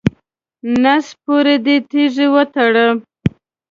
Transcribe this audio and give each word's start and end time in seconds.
نس 0.81 1.05
پورې 1.23 1.55
دې 1.65 1.75
تیږې 1.89 2.27
وتړه. 2.33 2.87